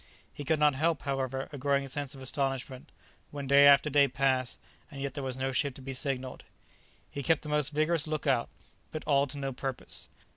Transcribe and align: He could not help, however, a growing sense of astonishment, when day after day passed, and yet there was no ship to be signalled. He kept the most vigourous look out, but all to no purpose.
He 0.33 0.43
could 0.43 0.57
not 0.57 0.73
help, 0.73 1.03
however, 1.03 1.47
a 1.53 1.59
growing 1.59 1.87
sense 1.87 2.15
of 2.15 2.23
astonishment, 2.23 2.91
when 3.29 3.45
day 3.45 3.67
after 3.67 3.87
day 3.87 4.07
passed, 4.07 4.57
and 4.89 4.99
yet 4.99 5.13
there 5.13 5.23
was 5.23 5.37
no 5.37 5.51
ship 5.51 5.75
to 5.75 5.81
be 5.83 5.93
signalled. 5.93 6.43
He 7.11 7.21
kept 7.21 7.43
the 7.43 7.49
most 7.49 7.69
vigourous 7.71 8.07
look 8.07 8.25
out, 8.25 8.49
but 8.91 9.03
all 9.05 9.27
to 9.27 9.37
no 9.37 9.53
purpose. 9.53 10.09